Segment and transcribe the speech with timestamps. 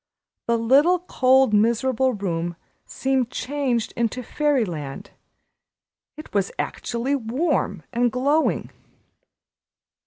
[0.47, 2.55] The little, cold, miserable room
[2.87, 5.11] seemed changed into Fairyland.
[6.17, 8.71] It was actually warm and glowing.